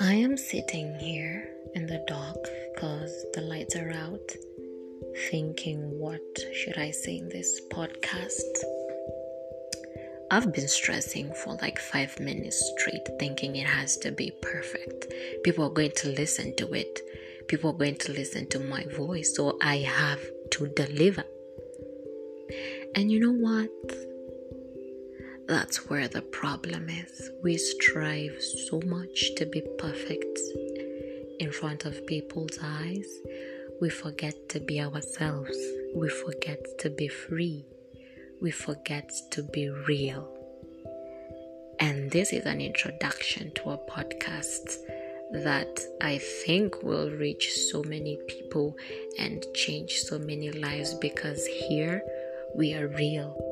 I 0.00 0.14
am 0.14 0.36
sitting 0.36 0.94
here 1.00 1.48
in 1.74 1.86
the 1.86 2.04
dark 2.06 2.36
because 2.72 3.26
the 3.34 3.40
lights 3.40 3.74
are 3.74 3.90
out, 3.90 4.30
thinking, 5.28 5.98
what 5.98 6.22
should 6.54 6.78
I 6.78 6.92
say 6.92 7.18
in 7.18 7.28
this 7.28 7.60
podcast? 7.72 8.62
I've 10.30 10.52
been 10.52 10.68
stressing 10.68 11.32
for 11.32 11.54
like 11.60 11.80
five 11.80 12.20
minutes 12.20 12.74
straight, 12.76 13.08
thinking 13.18 13.56
it 13.56 13.66
has 13.66 13.96
to 13.98 14.12
be 14.12 14.30
perfect. 14.40 15.12
People 15.42 15.64
are 15.64 15.74
going 15.74 15.92
to 15.96 16.10
listen 16.10 16.54
to 16.58 16.72
it, 16.74 17.00
people 17.48 17.70
are 17.70 17.78
going 17.78 17.96
to 17.96 18.12
listen 18.12 18.48
to 18.50 18.60
my 18.60 18.84
voice, 18.96 19.34
so 19.34 19.58
I 19.60 19.78
have 19.78 20.20
to 20.52 20.68
deliver. 20.68 21.24
And 22.94 23.10
you 23.10 23.18
know 23.18 23.32
what? 23.32 24.07
That's 25.48 25.88
where 25.88 26.08
the 26.08 26.20
problem 26.20 26.90
is. 26.90 27.30
We 27.42 27.56
strive 27.56 28.36
so 28.42 28.82
much 28.84 29.34
to 29.36 29.46
be 29.46 29.62
perfect 29.78 30.38
in 31.40 31.50
front 31.50 31.86
of 31.86 32.06
people's 32.06 32.58
eyes. 32.62 33.08
We 33.80 33.88
forget 33.88 34.50
to 34.50 34.60
be 34.60 34.78
ourselves. 34.82 35.56
We 35.94 36.10
forget 36.10 36.78
to 36.80 36.90
be 36.90 37.08
free. 37.08 37.64
We 38.42 38.50
forget 38.50 39.10
to 39.30 39.42
be 39.42 39.70
real. 39.70 40.28
And 41.80 42.10
this 42.10 42.34
is 42.34 42.44
an 42.44 42.60
introduction 42.60 43.50
to 43.54 43.70
a 43.70 43.78
podcast 43.78 44.76
that 45.32 45.80
I 46.02 46.18
think 46.18 46.82
will 46.82 47.10
reach 47.10 47.54
so 47.70 47.82
many 47.84 48.18
people 48.28 48.76
and 49.18 49.46
change 49.54 50.00
so 50.00 50.18
many 50.18 50.50
lives 50.50 50.92
because 50.92 51.46
here 51.46 52.02
we 52.54 52.74
are 52.74 52.88
real. 52.88 53.47